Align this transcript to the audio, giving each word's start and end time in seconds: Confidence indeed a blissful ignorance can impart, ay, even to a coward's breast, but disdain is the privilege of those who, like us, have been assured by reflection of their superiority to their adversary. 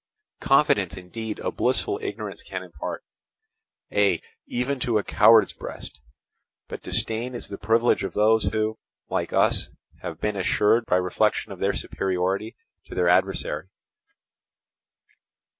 Confidence 0.39 0.97
indeed 0.97 1.37
a 1.37 1.51
blissful 1.51 1.99
ignorance 2.01 2.41
can 2.41 2.63
impart, 2.63 3.03
ay, 3.91 4.19
even 4.47 4.79
to 4.79 4.97
a 4.97 5.03
coward's 5.03 5.53
breast, 5.53 5.99
but 6.67 6.81
disdain 6.81 7.35
is 7.35 7.49
the 7.49 7.59
privilege 7.59 8.03
of 8.03 8.13
those 8.13 8.45
who, 8.45 8.79
like 9.11 9.31
us, 9.31 9.69
have 10.01 10.19
been 10.19 10.35
assured 10.37 10.87
by 10.87 10.95
reflection 10.95 11.51
of 11.51 11.59
their 11.59 11.73
superiority 11.73 12.55
to 12.85 12.95
their 12.95 13.09
adversary. 13.09 13.67